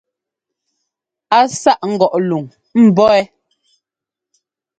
[1.37, 2.45] Á sâʼ ŋgɔʼ luŋ
[2.85, 3.19] mbɔ̌ wɛ.